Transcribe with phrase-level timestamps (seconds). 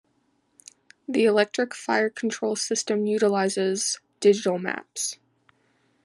[1.07, 5.19] The electronic fire-control system utilises digital maps.